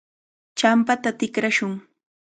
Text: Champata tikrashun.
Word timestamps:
Champata 0.59 1.09
tikrashun. 1.19 1.73